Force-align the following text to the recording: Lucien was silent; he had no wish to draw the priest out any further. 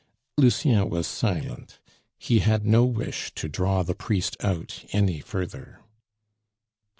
Lucien 0.35 0.89
was 0.89 1.05
silent; 1.05 1.77
he 2.17 2.39
had 2.39 2.65
no 2.65 2.83
wish 2.83 3.31
to 3.35 3.47
draw 3.47 3.83
the 3.83 3.93
priest 3.93 4.35
out 4.43 4.83
any 4.93 5.19
further. 5.19 5.79